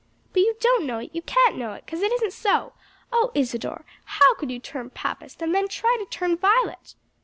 "But 0.33 0.39
you 0.41 0.55
don't 0.59 0.87
know 0.87 0.97
it! 0.97 1.11
you 1.13 1.21
can't 1.21 1.59
know 1.59 1.73
it, 1.73 1.85
because 1.85 2.01
it 2.01 2.11
isn't 2.11 2.33
so. 2.33 2.73
O 3.13 3.31
Isadore, 3.35 3.85
how 4.05 4.33
could 4.33 4.49
you 4.49 4.57
turn 4.57 4.89
Papist 4.89 5.43
and 5.43 5.53
then 5.53 5.67
try 5.67 5.95
to 5.99 6.07
turn 6.09 6.35
Violet?" 6.35 6.95